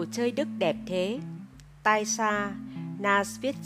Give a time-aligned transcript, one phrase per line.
[0.00, 1.20] Đồ chơi Đức đẹp thế.
[1.82, 2.52] Taisa
[2.98, 3.56] Nasvit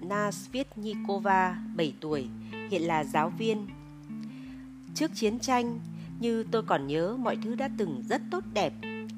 [0.00, 2.28] Nasvitnikova, 7 tuổi,
[2.70, 3.66] hiện là giáo viên.
[4.94, 5.80] Trước chiến tranh,
[6.20, 8.72] như tôi còn nhớ mọi thứ đã từng rất tốt đẹp.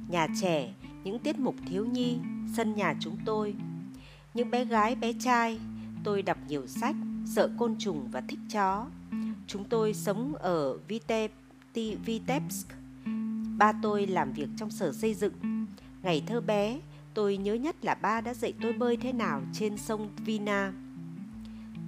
[0.09, 0.75] Nhà trẻ,
[1.05, 2.19] những tiết mục thiếu nhi,
[2.57, 3.55] sân nhà chúng tôi.
[4.35, 5.59] Những bé gái bé trai,
[6.05, 6.97] tôi đọc nhiều sách,
[7.27, 8.87] sợ côn trùng và thích chó.
[9.47, 10.79] Chúng tôi sống ở
[12.05, 12.69] Vitebsk.
[13.59, 15.54] Ba tôi làm việc trong sở xây dựng.
[16.05, 16.81] Ngày thơ bé,
[17.15, 20.73] tôi nhớ nhất là ba đã dạy tôi bơi thế nào trên sông Vina.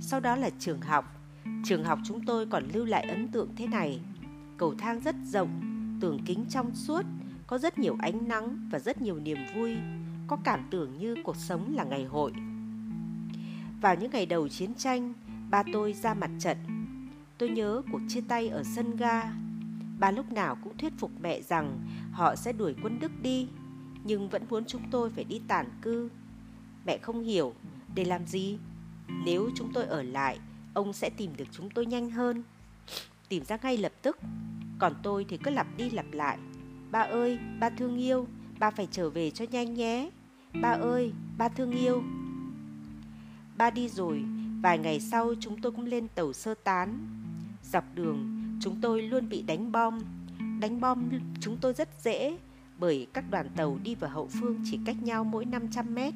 [0.00, 1.04] Sau đó là trường học.
[1.64, 4.00] Trường học chúng tôi còn lưu lại ấn tượng thế này.
[4.56, 5.60] Cầu thang rất rộng,
[6.00, 7.02] tường kính trong suốt,
[7.46, 9.76] có rất nhiều ánh nắng và rất nhiều niềm vui,
[10.26, 12.32] có cảm tưởng như cuộc sống là ngày hội.
[13.80, 15.12] Vào những ngày đầu chiến tranh,
[15.50, 16.56] ba tôi ra mặt trận.
[17.38, 19.22] Tôi nhớ cuộc chia tay ở sân ga.
[19.98, 21.80] Ba lúc nào cũng thuyết phục mẹ rằng
[22.12, 23.48] họ sẽ đuổi quân Đức đi,
[24.06, 26.10] nhưng vẫn muốn chúng tôi phải đi tản cư.
[26.86, 27.54] Mẹ không hiểu,
[27.94, 28.58] để làm gì?
[29.24, 30.38] Nếu chúng tôi ở lại,
[30.74, 32.42] ông sẽ tìm được chúng tôi nhanh hơn.
[33.28, 34.18] Tìm ra ngay lập tức.
[34.78, 36.38] Còn tôi thì cứ lặp đi lặp lại.
[36.90, 38.26] Ba ơi, ba thương yêu,
[38.58, 40.10] ba phải trở về cho nhanh nhé.
[40.60, 42.02] Ba ơi, ba thương yêu.
[43.56, 44.24] Ba đi rồi,
[44.62, 46.98] vài ngày sau chúng tôi cũng lên tàu sơ tán.
[47.72, 48.26] Dọc đường,
[48.60, 50.00] chúng tôi luôn bị đánh bom.
[50.60, 51.10] Đánh bom
[51.40, 52.38] chúng tôi rất dễ,
[52.78, 56.14] bởi các đoàn tàu đi vào hậu phương chỉ cách nhau mỗi 500 mét.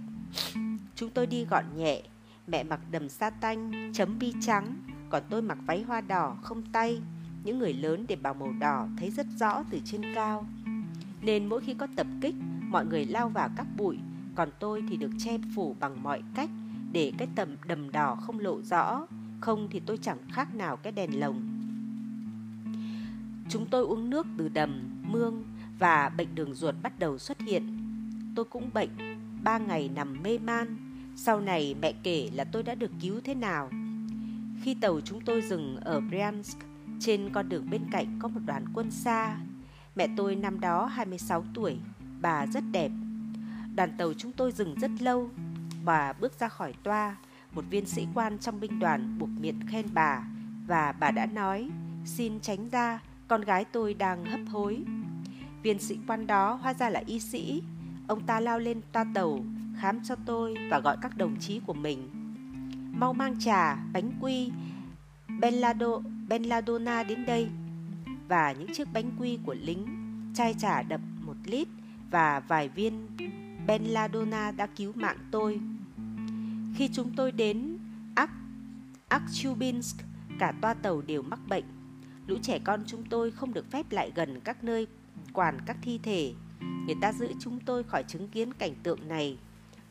[0.94, 2.02] Chúng tôi đi gọn nhẹ,
[2.46, 4.76] mẹ mặc đầm sa tanh, chấm bi trắng,
[5.10, 7.00] còn tôi mặc váy hoa đỏ không tay.
[7.44, 10.46] Những người lớn để bằng màu đỏ thấy rất rõ từ trên cao.
[11.22, 13.98] Nên mỗi khi có tập kích, mọi người lao vào các bụi,
[14.34, 16.50] còn tôi thì được che phủ bằng mọi cách
[16.92, 19.06] để cái tầm đầm đỏ không lộ rõ,
[19.40, 21.40] không thì tôi chẳng khác nào cái đèn lồng.
[23.48, 25.44] Chúng tôi uống nước từ đầm, mương
[25.80, 27.78] và bệnh đường ruột bắt đầu xuất hiện.
[28.36, 28.90] Tôi cũng bệnh,
[29.42, 30.76] ba ngày nằm mê man.
[31.16, 33.70] Sau này mẹ kể là tôi đã được cứu thế nào.
[34.62, 36.58] Khi tàu chúng tôi dừng ở Bryansk,
[37.00, 39.36] trên con đường bên cạnh có một đoàn quân xa.
[39.94, 41.78] Mẹ tôi năm đó 26 tuổi,
[42.20, 42.90] bà rất đẹp.
[43.74, 45.30] Đoàn tàu chúng tôi dừng rất lâu.
[45.84, 47.16] Bà bước ra khỏi toa,
[47.52, 50.24] một viên sĩ quan trong binh đoàn buộc miệng khen bà
[50.66, 51.70] và bà đã nói
[52.04, 54.84] xin tránh ra con gái tôi đang hấp hối
[55.62, 57.62] viên sĩ quan đó hóa ra là y sĩ.
[58.08, 59.44] Ông ta lao lên toa tàu
[59.76, 62.08] khám cho tôi và gọi các đồng chí của mình.
[62.92, 64.50] Mau mang trà bánh quy
[65.40, 67.48] Benlado, Benladona đến đây.
[68.28, 69.86] Và những chiếc bánh quy của lính
[70.34, 71.68] chai trà đập một lít
[72.10, 73.06] và vài viên
[73.66, 75.60] Benladona đã cứu mạng tôi.
[76.76, 77.78] Khi chúng tôi đến
[78.14, 78.30] Ak
[79.08, 79.96] Akchubinsk
[80.38, 81.64] cả toa tàu đều mắc bệnh.
[82.26, 84.86] Lũ trẻ con chúng tôi không được phép lại gần các nơi
[85.32, 86.32] quản các thi thể.
[86.60, 89.38] Người ta giữ chúng tôi khỏi chứng kiến cảnh tượng này.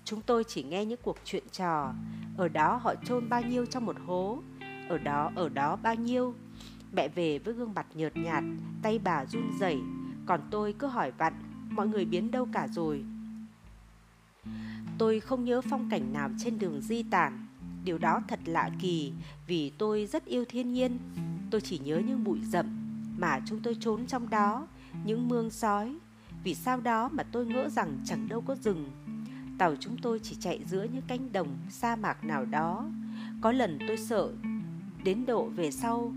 [0.06, 1.94] Chúng tôi chỉ nghe những cuộc chuyện trò.
[2.38, 4.40] Ở đó họ chôn bao nhiêu trong một hố,
[4.90, 6.34] ở đó ở đó bao nhiêu.
[6.92, 8.44] Mẹ về với gương mặt nhợt nhạt,
[8.82, 9.80] tay bà run rẩy,
[10.26, 11.34] còn tôi cứ hỏi vặn,
[11.70, 13.04] mọi người biến đâu cả rồi.
[14.98, 17.46] Tôi không nhớ phong cảnh nào trên đường di tản.
[17.84, 19.14] Điều đó thật lạ kỳ
[19.48, 20.98] vì tôi rất yêu thiên nhiên.
[21.52, 22.66] Tôi chỉ nhớ những bụi rậm
[23.18, 24.68] mà chúng tôi trốn trong đó,
[25.06, 25.96] những mương sói.
[26.44, 28.92] Vì sao đó mà tôi ngỡ rằng chẳng đâu có rừng.
[29.58, 32.86] Tàu chúng tôi chỉ chạy giữa những cánh đồng sa mạc nào đó.
[33.42, 34.32] Có lần tôi sợ,
[35.04, 36.14] đến độ về sau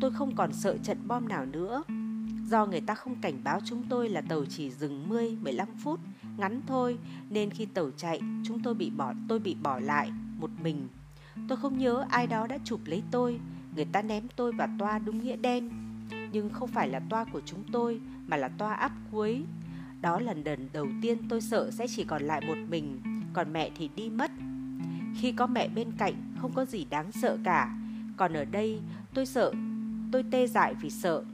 [0.00, 1.82] tôi không còn sợ trận bom nào nữa.
[2.46, 6.00] Do người ta không cảnh báo chúng tôi là tàu chỉ dừng 10-15 phút,
[6.36, 6.98] ngắn thôi,
[7.30, 10.88] nên khi tàu chạy, chúng tôi bị bỏ tôi bị bỏ lại một mình.
[11.48, 13.40] Tôi không nhớ ai đó đã chụp lấy tôi,
[13.76, 15.70] người ta ném tôi vào toa đúng nghĩa đen
[16.34, 19.44] nhưng không phải là toa của chúng tôi, mà là toa áp cuối.
[20.00, 23.00] Đó là lần đầu tiên tôi sợ sẽ chỉ còn lại một mình,
[23.32, 24.30] còn mẹ thì đi mất.
[25.20, 27.76] Khi có mẹ bên cạnh, không có gì đáng sợ cả.
[28.16, 28.80] Còn ở đây,
[29.14, 29.52] tôi sợ,
[30.12, 31.24] tôi tê dại vì sợ.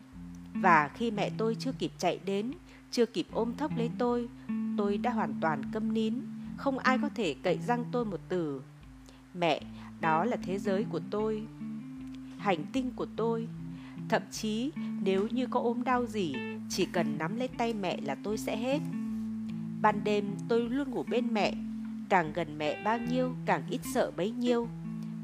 [0.54, 2.50] Và khi mẹ tôi chưa kịp chạy đến,
[2.91, 4.28] chưa kịp ôm thấp lấy tôi
[4.80, 6.14] tôi đã hoàn toàn câm nín.
[6.56, 8.62] Không ai có thể cậy răng tôi một từ.
[9.34, 9.62] Mẹ,
[10.00, 11.42] đó là thế giới của tôi.
[12.38, 13.48] Hành tinh của tôi
[14.10, 14.72] thậm chí,
[15.03, 16.34] nếu như có ốm đau gì,
[16.68, 18.80] chỉ cần nắm lấy tay mẹ là tôi sẽ hết.
[19.80, 21.54] Ban đêm tôi luôn ngủ bên mẹ,
[22.09, 24.68] càng gần mẹ bao nhiêu, càng ít sợ bấy nhiêu.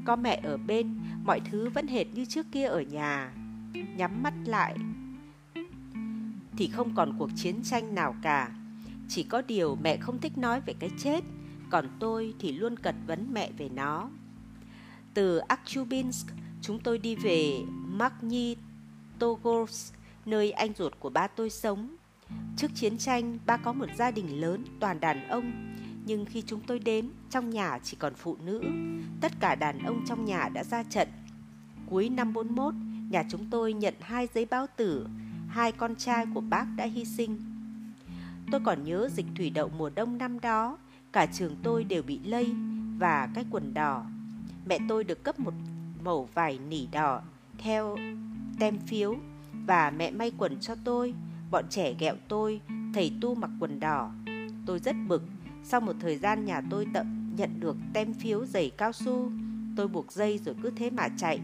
[0.05, 3.33] Có mẹ ở bên, mọi thứ vẫn hệt như trước kia ở nhà.
[3.97, 4.75] Nhắm mắt lại,
[6.57, 8.51] thì không còn cuộc chiến tranh nào cả.
[9.09, 11.23] Chỉ có điều mẹ không thích nói về cái chết,
[11.69, 14.09] còn tôi thì luôn cật vấn mẹ về nó.
[15.13, 16.27] Từ Akchubinsk,
[16.61, 17.61] chúng tôi đi về
[19.19, 19.93] Magnitogorsk,
[20.25, 21.95] nơi anh ruột của ba tôi sống.
[22.57, 25.75] Trước chiến tranh, ba có một gia đình lớn toàn đàn ông,
[26.05, 28.61] nhưng khi chúng tôi đến, trong nhà chỉ còn phụ nữ.
[29.21, 31.07] Tất cả đàn ông trong nhà đã ra trận.
[31.89, 32.73] Cuối năm 41,
[33.09, 35.07] nhà chúng tôi nhận hai giấy báo tử,
[35.47, 37.37] hai con trai của bác đã hy sinh.
[38.51, 40.77] Tôi còn nhớ dịch thủy đậu mùa đông năm đó,
[41.11, 42.53] cả trường tôi đều bị lây
[42.97, 44.05] và cái quần đỏ.
[44.65, 45.53] Mẹ tôi được cấp một
[46.03, 47.21] màu vải nỉ đỏ
[47.57, 47.95] theo
[48.59, 49.15] tem phiếu
[49.65, 51.13] và mẹ may quần cho tôi.
[51.51, 52.61] Bọn trẻ ghẹo tôi,
[52.93, 54.11] thầy tu mặc quần đỏ.
[54.65, 55.23] Tôi rất bực.
[55.63, 59.31] Sau một thời gian nhà tôi tận nhận được tem phiếu giày cao su,
[59.75, 61.39] tôi buộc dây rồi cứ thế mà chạy.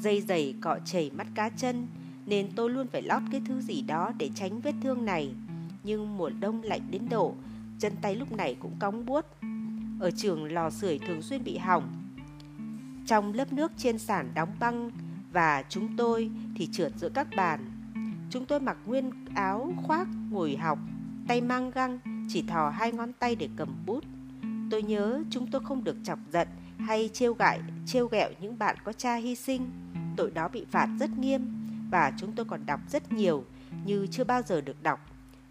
[0.00, 1.86] Dây giày cọ chảy mắt cá chân,
[2.26, 5.34] nên tôi luôn phải lót cái thứ gì đó để tránh vết thương này.
[5.84, 7.34] Nhưng mùa đông lạnh đến độ,
[7.78, 9.24] chân tay lúc này cũng cóng buốt.
[10.00, 11.92] Ở trường lò sưởi thường xuyên bị hỏng.
[13.06, 14.90] Trong lớp nước trên sàn đóng băng
[15.36, 17.70] và chúng tôi thì trượt giữa các bàn.
[18.30, 20.78] Chúng tôi mặc nguyên áo khoác ngồi học,
[21.28, 21.98] tay mang găng,
[22.28, 24.04] chỉ thò hai ngón tay để cầm bút.
[24.70, 26.48] Tôi nhớ chúng tôi không được chọc giận
[26.78, 29.70] hay trêu gại, trêu ghẹo những bạn có cha hy sinh.
[30.16, 31.54] Tội đó bị phạt rất nghiêm
[31.90, 33.44] và chúng tôi còn đọc rất nhiều
[33.84, 35.00] như chưa bao giờ được đọc.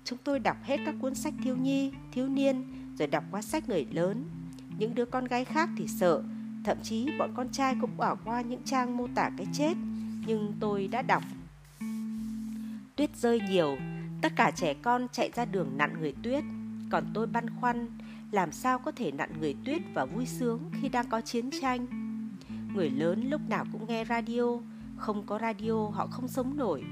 [0.03, 2.63] Chúng tôi đọc hết các cuốn sách thiếu nhi, thiếu niên
[2.99, 4.25] rồi đọc qua sách người lớn.
[4.77, 6.23] Những đứa con gái khác thì sợ,
[6.65, 9.73] thậm chí bọn con trai cũng bỏ qua những trang mô tả cái chết,
[10.27, 11.23] nhưng tôi đã đọc.
[12.95, 13.77] Tuyết rơi nhiều,
[14.21, 16.43] tất cả trẻ con chạy ra đường nặn người tuyết,
[16.91, 17.87] còn tôi băn khoăn
[18.31, 21.87] làm sao có thể nặn người tuyết và vui sướng khi đang có chiến tranh.
[22.73, 24.43] Người lớn lúc nào cũng nghe radio,
[24.97, 26.83] không có radio họ không sống nổi.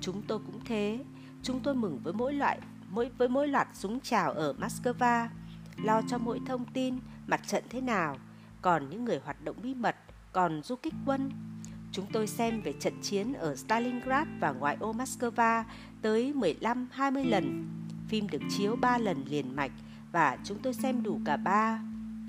[0.00, 0.98] Chúng tôi cũng thế,
[1.42, 2.58] chúng tôi mừng với mỗi loại
[2.90, 5.28] mỗi với mỗi loạt súng chào ở Moscow,
[5.76, 8.16] lo cho mỗi thông tin mặt trận thế nào,
[8.62, 9.96] còn những người hoạt động bí mật,
[10.32, 11.30] còn du kích quân.
[11.92, 15.64] Chúng tôi xem về trận chiến ở Stalingrad và ngoại ô Moscow
[16.02, 17.68] tới 15-20 lần.
[18.08, 19.72] Phim được chiếu 3 lần liền mạch
[20.12, 21.80] và chúng tôi xem đủ cả ba.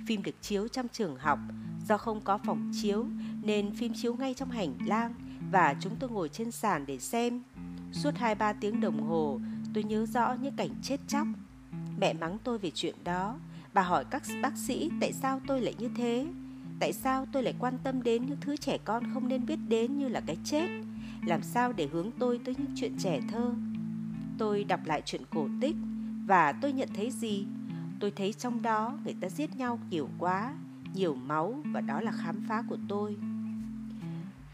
[0.08, 1.40] Phim được chiếu trong trường học,
[1.88, 3.06] do không có phòng chiếu
[3.44, 5.14] nên phim chiếu ngay trong hành lang
[5.52, 7.44] và chúng tôi ngồi trên sàn để xem.
[7.92, 9.40] Suốt 2-3 tiếng đồng hồ,
[9.74, 11.28] tôi nhớ rõ những cảnh chết chóc.
[12.00, 13.40] Mẹ mắng tôi về chuyện đó.
[13.74, 16.28] Bà hỏi các bác sĩ tại sao tôi lại như thế.
[16.80, 19.98] Tại sao tôi lại quan tâm đến những thứ trẻ con không nên biết đến
[19.98, 20.68] như là cái chết.
[21.26, 23.54] Làm sao để hướng tôi tới những chuyện trẻ thơ.
[24.38, 25.76] Tôi đọc lại chuyện cổ tích
[26.26, 27.46] và tôi nhận thấy gì?
[28.00, 30.54] Tôi thấy trong đó người ta giết nhau nhiều quá,
[30.94, 33.16] nhiều máu và đó là khám phá của tôi.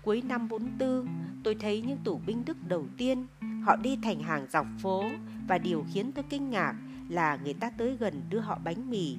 [0.04, 1.08] Cuối năm 44,
[1.44, 3.26] tôi thấy những tù binh Đức đầu tiên
[3.68, 5.04] Họ đi thành hàng dọc phố
[5.48, 6.76] và điều khiến tôi kinh ngạc
[7.10, 9.18] là người ta tới gần đưa họ bánh mì.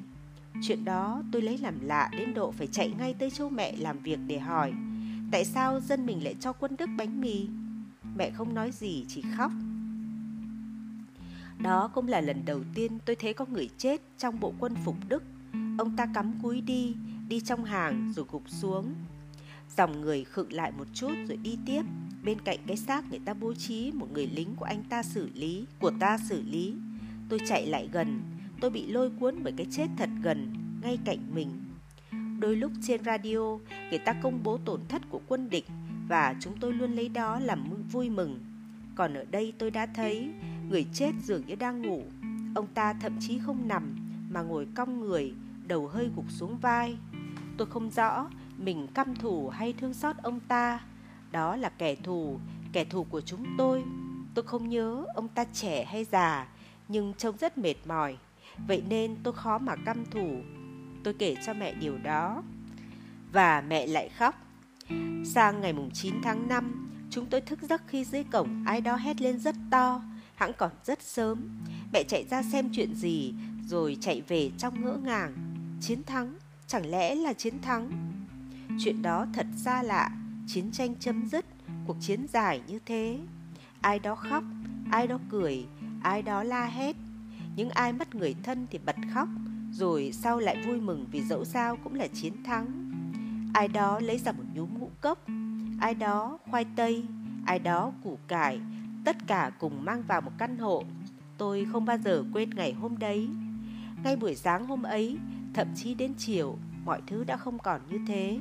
[0.63, 3.99] Chuyện đó tôi lấy làm lạ đến độ phải chạy ngay tới chỗ mẹ làm
[3.99, 4.73] việc để hỏi
[5.31, 7.49] Tại sao dân mình lại cho quân Đức bánh mì?
[8.17, 9.53] Mẹ không nói gì, chỉ khóc
[11.59, 14.97] Đó cũng là lần đầu tiên tôi thấy có người chết trong bộ quân phục
[15.09, 15.23] Đức
[15.79, 16.95] Ông ta cắm cúi đi,
[17.29, 18.95] đi trong hàng rồi gục xuống
[19.77, 21.83] Dòng người khựng lại một chút rồi đi tiếp
[22.25, 25.29] Bên cạnh cái xác người ta bố trí một người lính của anh ta xử
[25.35, 26.75] lý, của ta xử lý.
[27.29, 28.23] Tôi chạy lại gần,
[28.61, 30.53] tôi bị lôi cuốn bởi cái chết thật gần,
[30.83, 31.51] ngay cạnh mình.
[32.39, 33.59] Đôi lúc trên radio,
[33.91, 35.67] người ta công bố tổn thất của quân địch
[36.09, 38.41] và chúng tôi luôn lấy đó làm vui mừng.
[38.95, 40.31] Còn ở đây tôi đã thấy
[40.69, 42.03] người chết dường như đang ngủ.
[42.55, 43.97] Ông ta thậm chí không nằm
[44.31, 45.33] mà ngồi cong người,
[45.67, 46.97] đầu hơi gục xuống vai.
[47.57, 50.81] Tôi không rõ mình căm thù hay thương xót ông ta
[51.31, 52.39] đó là kẻ thù,
[52.73, 53.85] kẻ thù của chúng tôi.
[54.35, 56.49] Tôi không nhớ ông ta trẻ hay già,
[56.89, 58.17] nhưng trông rất mệt mỏi.
[58.67, 60.43] Vậy nên tôi khó mà căm thủ
[61.05, 62.43] Tôi kể cho mẹ điều đó.
[63.33, 64.35] Và mẹ lại khóc.
[65.25, 68.97] Sang ngày mùng 9 tháng 5, chúng tôi thức giấc khi dưới cổng ai đó
[68.97, 70.03] hét lên rất to,
[70.35, 71.65] hãng còn rất sớm.
[71.93, 73.35] Mẹ chạy ra xem chuyện gì,
[73.67, 75.35] rồi chạy về trong ngỡ ngàng.
[75.81, 76.35] Chiến thắng,
[76.67, 77.91] chẳng lẽ là chiến thắng?
[78.81, 80.11] Chuyện đó thật xa lạ,
[80.47, 81.45] chiến tranh chấm dứt,
[81.87, 83.19] cuộc chiến dài như thế.
[83.81, 84.45] Ai đó khóc,
[84.91, 85.67] ai đó cười,
[86.03, 86.97] ai đó la hét.
[87.57, 89.29] Những ai mất người thân thì bật khóc,
[89.73, 92.67] rồi sau lại vui mừng vì dẫu sao cũng là chiến thắng.
[93.55, 95.19] Ai đó lấy ra một nhúm ngũ cốc,
[95.81, 97.05] ai đó khoai tây,
[97.47, 98.61] ai đó củ cải,
[99.05, 100.85] tất cả cùng mang vào một căn hộ.
[101.39, 103.29] Tôi không bao giờ quên ngày hôm đấy.
[104.05, 105.19] Ngay buổi sáng hôm ấy,
[105.55, 108.39] thậm chí đến chiều, mọi thứ đã không còn như thế.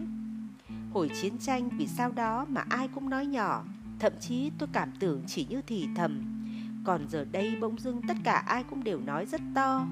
[0.93, 3.63] Hồi chiến tranh vì sao đó mà ai cũng nói nhỏ
[3.99, 6.36] Thậm chí tôi cảm tưởng chỉ như thì thầm
[6.87, 9.87] còn giờ đây bỗng dưng tất cả ai cũng đều nói rất to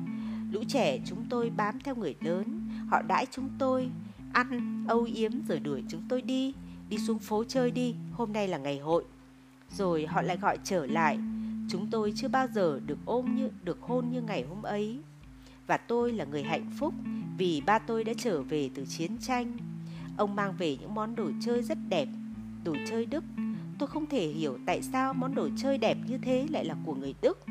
[0.51, 3.89] Lũ trẻ chúng tôi bám theo người lớn Họ đãi chúng tôi
[4.33, 6.53] Ăn, âu yếm rồi đuổi chúng tôi đi
[6.89, 9.03] Đi xuống phố chơi đi Hôm nay là ngày hội
[9.71, 11.17] Rồi họ lại gọi trở lại
[11.69, 14.99] Chúng tôi chưa bao giờ được ôm như được hôn như ngày hôm ấy.
[15.67, 16.93] Và tôi là người hạnh phúc
[17.37, 19.57] vì ba tôi đã trở về từ chiến tranh.
[20.17, 22.07] Ông mang về những món đồ chơi rất đẹp,
[22.63, 23.23] đồ chơi Đức.
[23.79, 26.96] Tôi không thể hiểu tại sao món đồ chơi đẹp như thế lại là của
[26.96, 27.46] người Đức.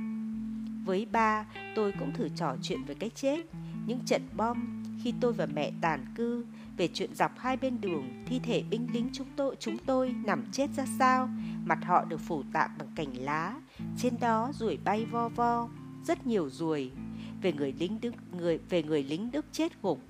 [0.85, 3.41] Với ba, tôi cũng thử trò chuyện về cái chết,
[3.87, 6.45] những trận bom khi tôi và mẹ tàn cư,
[6.77, 10.45] về chuyện dọc hai bên đường thi thể binh lính chúng tôi chúng tôi nằm
[10.53, 11.29] chết ra sao,
[11.65, 13.61] mặt họ được phủ tạm bằng cành lá,
[13.97, 15.69] trên đó ruồi bay vo vo,
[16.05, 16.91] rất nhiều ruồi.
[17.43, 20.01] Về người lính Đức người về người lính Đức chết gục.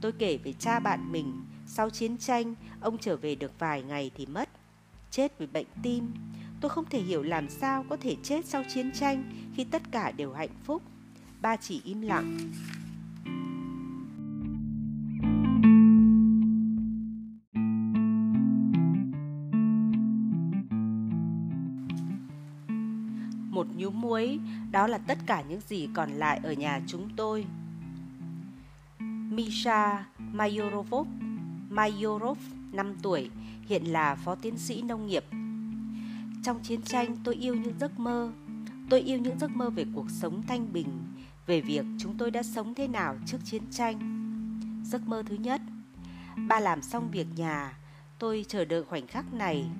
[0.00, 4.10] Tôi kể về cha bạn mình, sau chiến tranh, ông trở về được vài ngày
[4.14, 4.47] thì mất,
[5.10, 6.14] chết vì bệnh tim.
[6.60, 10.10] Tôi không thể hiểu làm sao có thể chết sau chiến tranh khi tất cả
[10.10, 10.82] đều hạnh phúc.
[11.40, 12.38] Ba chỉ im lặng.
[23.50, 24.38] Một nhúm muối,
[24.70, 27.46] đó là tất cả những gì còn lại ở nhà chúng tôi.
[29.30, 31.08] Misha Mayorovov,
[31.70, 32.38] Mayorov,
[32.72, 33.30] 5 tuổi,
[33.66, 35.24] hiện là phó tiến sĩ nông nghiệp.
[36.42, 38.32] Trong chiến tranh tôi yêu những giấc mơ.
[38.90, 40.86] Tôi yêu những giấc mơ về cuộc sống thanh bình
[41.46, 43.98] Về việc chúng tôi đã sống thế nào trước chiến tranh.
[44.84, 45.60] Giấc mơ thứ nhất
[46.48, 47.78] Ba làm xong việc nhà
[48.18, 49.70] Tôi chờ đợi khoảnh khắc này.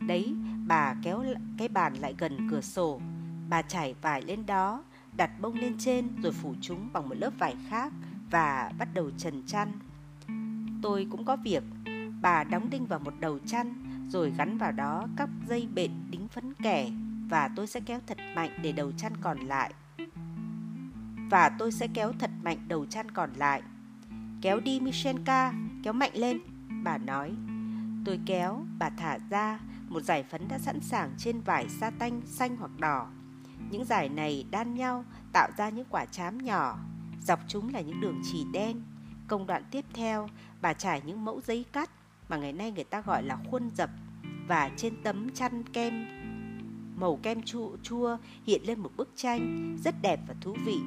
[0.00, 0.34] Đấy,
[0.66, 1.24] bà kéo
[1.58, 3.00] cái bàn lại gần cửa sổ.
[3.48, 4.84] Bà trải vải lên đó
[5.16, 7.92] Đặt bông lên trên rồi phủ chúng bằng một lớp vải khác
[8.30, 9.72] Và bắt đầu trần chăn.
[10.82, 11.62] Tôi cũng có việc
[12.22, 13.74] Bà đóng đinh vào một đầu chăn
[14.08, 16.90] rồi gắn vào đó các dây bện đính phấn kẻ
[17.28, 19.74] và tôi sẽ kéo thật mạnh để đầu chăn còn lại.
[21.30, 23.62] Và tôi sẽ kéo thật mạnh đầu chăn còn lại.
[24.40, 26.38] Kéo đi Michenka, kéo mạnh lên,
[26.84, 27.34] bà nói.
[28.04, 32.20] Tôi kéo, bà thả ra, một giải phấn đã sẵn sàng trên vải sa tanh
[32.26, 33.06] xanh hoặc đỏ.
[33.70, 36.78] Những giải này đan nhau tạo ra những quả chám nhỏ,
[37.22, 38.82] dọc chúng là những đường chỉ đen.
[39.26, 40.28] Công đoạn tiếp theo,
[40.60, 41.90] bà trải những mẫu giấy cắt
[42.28, 43.90] mà ngày nay người ta gọi là khuôn dập
[44.46, 46.06] và trên tấm chăn kem
[47.00, 48.16] màu kem chua, chua
[48.46, 50.78] hiện lên một bức tranh rất đẹp và thú vị.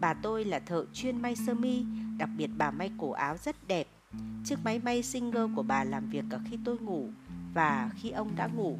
[0.00, 1.84] Bà tôi là thợ chuyên may sơ mi,
[2.18, 3.88] đặc biệt bà may cổ áo rất đẹp.
[4.44, 7.08] Chiếc máy may Singer của bà làm việc cả khi tôi ngủ
[7.54, 8.78] và khi ông đã ngủ.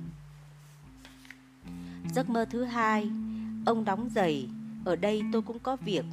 [2.14, 3.10] Giấc mơ thứ hai,
[3.66, 4.48] ông đóng giày.
[4.84, 6.04] Ở đây tôi cũng có việc.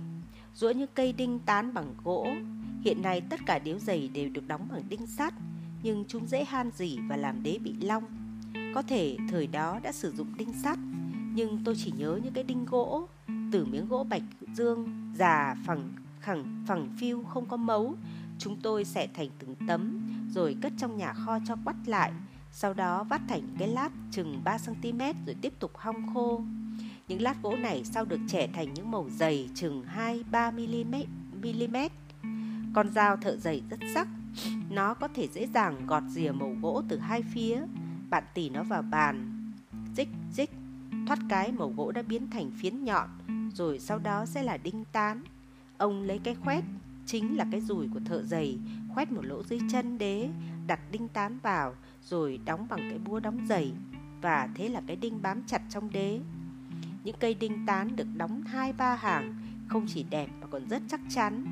[0.54, 2.28] Giữa những cây đinh tán bằng gỗ.
[2.82, 5.34] Hiện nay tất cả điếu giày đều được đóng bằng đinh sắt
[5.84, 8.04] nhưng chúng dễ han dỉ và làm đế bị long.
[8.76, 10.80] Có thể thời đó đã sử dụng đinh sắt,
[11.34, 13.08] nhưng tôi chỉ nhớ những cái đinh gỗ
[13.52, 14.22] từ miếng gỗ bạch
[14.54, 17.96] dương già phẳng khẳng phẳng phiu không có mấu.
[18.40, 20.02] Chúng tôi sẽ thành từng tấm
[20.34, 22.12] rồi cất trong nhà kho cho quắt lại.
[22.52, 26.42] Sau đó vắt thành cái lát chừng 3cm rồi tiếp tục hong khô.
[27.08, 29.84] Những lát gỗ này sau được trẻ thành những màu dày chừng
[30.32, 31.06] 2-3mm.
[31.42, 31.76] mm.
[32.74, 34.08] Con dao thợ dày rất sắc
[34.72, 37.62] nó có thể dễ dàng gọt rìa màu gỗ từ hai phía.
[38.10, 39.32] Bạn tỉ nó vào bàn.
[39.96, 40.50] Dích, dích,
[41.08, 43.10] thoát cái màu gỗ đã biến thành phiến nhọn,
[43.54, 45.24] rồi sau đó sẽ là đinh tán.
[45.78, 46.64] Ông lấy cái khoét,
[47.06, 48.58] chính là cái rùi của thợ giày,
[48.94, 50.30] khoét một lỗ dưới chân đế,
[50.68, 53.72] đặt đinh tán vào, rồi đóng bằng cái búa đóng giày.
[54.22, 56.20] Và thế là cái đinh bám chặt trong đế.
[57.04, 59.36] Những cây đinh tán được đóng hai ba hàng,
[59.68, 61.46] không chỉ đẹp mà còn rất chắc chắn.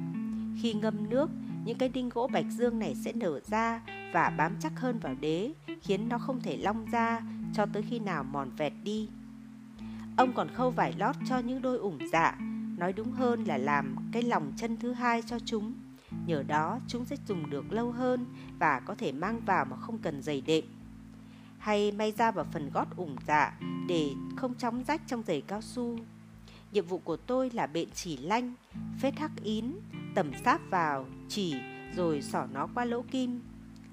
[0.62, 1.30] Khi ngâm nước,
[1.66, 3.82] những cái đinh gỗ bạch dương này sẽ nở ra
[4.14, 7.22] và bám chắc hơn vào đế, khiến nó không thể long ra
[7.54, 9.10] cho tới khi nào mòn vẹt đi.
[10.18, 12.38] Ông còn khâu vải lót cho những đôi ủng dạ,
[12.78, 15.74] nói đúng hơn là làm cái lòng chân thứ hai cho chúng.
[16.26, 18.26] Nhờ đó chúng sẽ dùng được lâu hơn
[18.60, 20.64] và có thể mang vào mà không cần giày đệm.
[21.58, 25.62] Hay may ra vào phần gót ủng dạ để không chóng rách trong giày cao
[25.62, 25.98] su.
[26.72, 28.54] Nhiệm vụ của tôi là bện chỉ lanh,
[29.02, 29.66] phết hắc ín,
[30.16, 31.56] tẩm sáp vào, chỉ
[31.96, 33.40] rồi xỏ nó qua lỗ kim.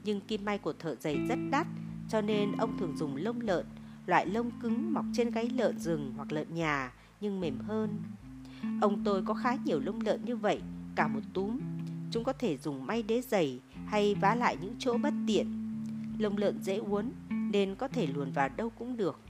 [0.04, 1.66] Nhưng kim may của thợ giày rất đắt,
[2.08, 3.66] cho nên ông thường dùng lông lợn,
[4.06, 8.02] loại lông cứng mọc trên gáy lợn rừng hoặc lợn nhà nhưng mềm hơn.
[8.80, 10.60] Ông tôi có khá nhiều lông lợn như vậy,
[10.94, 11.58] cả một túm.
[12.10, 15.46] Chúng có thể dùng may đế giày hay vá lại những chỗ bất tiện.
[16.18, 19.20] Lông lợn dễ uốn nên có thể luồn vào đâu cũng được.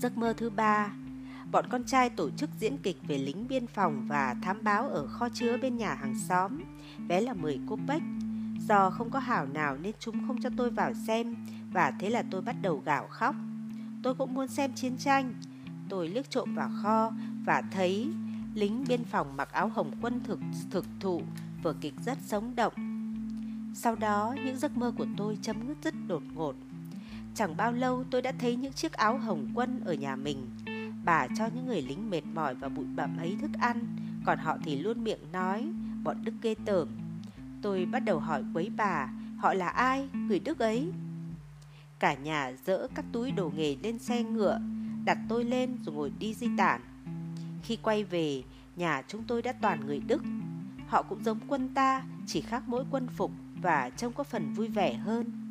[0.00, 0.90] Giấc mơ thứ ba
[1.52, 5.06] bọn con trai tổ chức diễn kịch về lính biên phòng và thám báo ở
[5.06, 6.52] kho chứa bên nhà hàng xóm.
[7.08, 8.02] Vé là 10 copec.
[8.68, 11.34] Do không có hảo nào nên chúng không cho tôi vào xem
[11.72, 13.34] và thế là tôi bắt đầu gào khóc.
[14.02, 15.34] Tôi cũng muốn xem chiến tranh.
[15.88, 17.12] Tôi liếc trộm vào kho
[17.44, 18.08] và thấy
[18.54, 20.40] lính biên phòng mặc áo hồng quân thực
[20.70, 21.22] thực thụ,
[21.62, 22.72] vở kịch rất sống động.
[23.74, 26.54] Sau đó, những giấc mơ của tôi chấm dứt rất đột ngột.
[27.34, 30.46] Chẳng bao lâu tôi đã thấy những chiếc áo hồng quân ở nhà mình.
[31.08, 33.96] Bà cho những người lính mệt mỏi và bụi bặm ấy thức ăn,
[34.26, 35.68] còn họ thì luôn miệng nói,
[36.02, 36.88] bọn Đức ghê tởm.
[37.62, 40.92] Tôi bắt đầu hỏi quấy bà, họ là ai, người Đức ấy?
[41.98, 44.60] Cả nhà dỡ các túi đồ nghề lên xe ngựa,
[45.04, 46.80] đặt tôi lên rồi ngồi đi di tản.
[47.62, 48.42] Khi quay về,
[48.76, 50.22] nhà chúng tôi đã toàn người Đức.
[50.86, 53.30] Họ cũng giống quân ta, chỉ khác mỗi quân phục
[53.62, 55.47] và trông có phần vui vẻ hơn.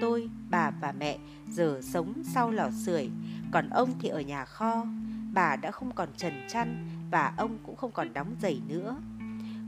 [0.00, 1.18] Tôi, bà và mẹ
[1.50, 3.10] giờ sống sau lò sưởi,
[3.52, 4.86] còn ông thì ở nhà kho.
[5.32, 8.96] Bà đã không còn trần chăn và ông cũng không còn đóng giày nữa.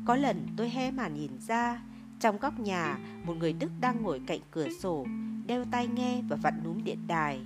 [0.05, 1.81] Có lần tôi hé màn nhìn ra,
[2.21, 5.07] trong góc nhà, một người Đức đang ngồi cạnh cửa sổ,
[5.47, 7.41] đeo tai nghe và vặn núm điện đài.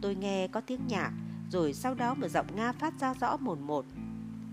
[0.00, 1.12] Tôi nghe có tiếng nhạc,
[1.50, 3.84] rồi sau đó một giọng Nga phát ra rõ một một.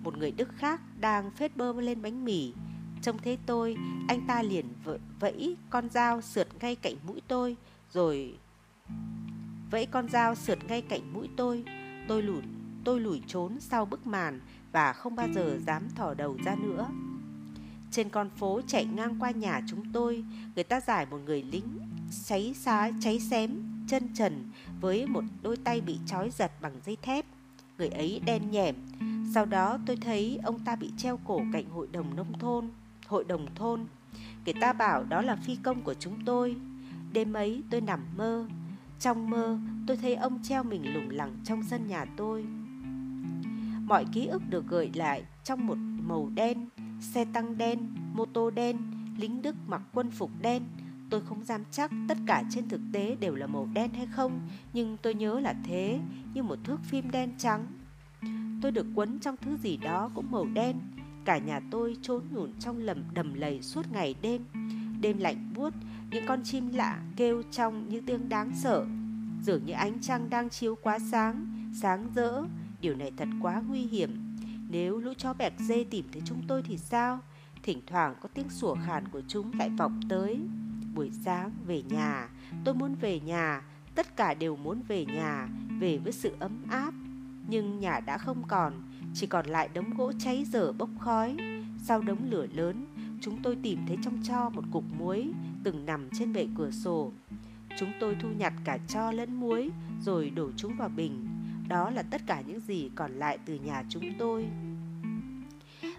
[0.03, 2.53] Một người Đức khác đang phết bơ lên bánh mì.
[3.01, 3.75] Trông thấy tôi,
[4.07, 4.65] anh ta liền
[5.19, 7.55] vẫy con dao sượt ngay cạnh mũi tôi,
[7.93, 8.35] rồi
[9.71, 11.63] vẫy con dao sượt ngay cạnh mũi tôi.
[12.07, 12.41] Tôi lùi,
[12.83, 14.39] tôi lùi trốn sau bức màn
[14.71, 16.87] và không bao giờ dám thò đầu ra nữa.
[17.91, 20.23] Trên con phố chạy ngang qua nhà chúng tôi,
[20.55, 21.79] người ta giải một người lính
[22.25, 24.49] cháy xá cháy xém, chân trần
[24.81, 27.25] với một đôi tay bị trói giật bằng dây thép.
[27.77, 28.75] Người ấy đen nhẻm.
[29.33, 32.69] Sau đó tôi thấy ông ta bị treo cổ cạnh hội đồng nông thôn,
[33.07, 33.85] hội đồng thôn.
[34.45, 36.55] Người ta bảo đó là phi công của chúng tôi.
[37.13, 38.47] Đêm ấy tôi nằm mơ.
[38.99, 42.45] Trong mơ, tôi thấy ông treo mình lủng lẳng trong sân nhà tôi.
[43.87, 46.69] Mọi ký ức được gợi lại trong một màu đen,
[47.01, 47.79] xe tăng đen,
[48.13, 48.77] mô tô đen,
[49.17, 50.63] lính Đức mặc quân phục đen.
[51.09, 54.39] Tôi không dám chắc tất cả trên thực tế đều là màu đen hay không,
[54.73, 55.99] nhưng tôi nhớ là thế,
[56.33, 57.65] như một thước phim đen trắng.
[58.61, 60.75] Tôi được quấn trong thứ gì đó cũng màu đen.
[61.25, 64.41] Cả nhà tôi trốn nhủn trong lầm đầm lầy suốt ngày đêm.
[65.01, 65.73] Đêm lạnh buốt,
[66.11, 68.85] những con chim lạ kêu trong những tiếng đáng sợ.
[69.41, 71.45] Dường như ánh trăng đang chiếu quá sáng,
[71.81, 72.43] sáng rỡ.
[72.81, 74.37] Điều này thật quá nguy hiểm.
[74.69, 77.19] Nếu lũ chó bẹt dê tìm thấy chúng tôi thì sao?
[77.63, 80.39] Thỉnh thoảng có tiếng sủa khàn của chúng lại vọng tới.
[80.95, 82.29] Buổi sáng về nhà,
[82.63, 83.61] tôi muốn về nhà,
[83.95, 85.47] tất cả đều muốn về nhà,
[85.79, 86.93] về với sự ấm áp.
[87.47, 88.73] Nhưng nhà đã không còn,
[89.15, 91.37] chỉ còn lại đống gỗ cháy dở bốc khói.
[91.83, 92.85] Sau đống lửa lớn,
[93.21, 95.31] chúng tôi tìm thấy trong cho một cục muối
[95.63, 97.11] từng nằm trên bệ cửa sổ.
[97.79, 99.69] Chúng tôi thu nhặt cả cho lẫn muối
[100.01, 101.27] rồi đổ chúng vào bình.
[101.67, 104.45] Đó là tất cả những gì còn lại từ nhà chúng tôi.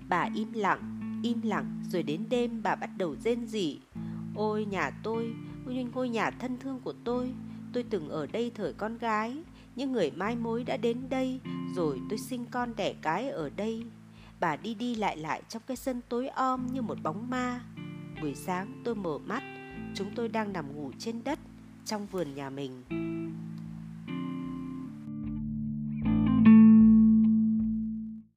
[0.09, 3.79] Bà im lặng, im lặng rồi đến đêm bà bắt đầu rên rỉ.
[4.35, 5.35] Ôi nhà tôi,
[5.67, 7.33] ôi ngôi nhà thân thương của tôi,
[7.73, 9.37] tôi từng ở đây thời con gái.
[9.77, 11.41] Những người mai mối đã đến đây,
[11.75, 13.85] rồi tôi sinh con đẻ cái ở đây.
[14.41, 17.61] Bà đi đi lại lại trong cái sân tối om như một bóng ma.
[18.21, 19.43] Buổi sáng tôi mở mắt,
[19.95, 21.39] chúng tôi đang nằm ngủ trên đất
[21.85, 22.83] trong vườn nhà mình.